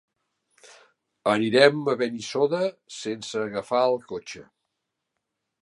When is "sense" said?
3.01-3.39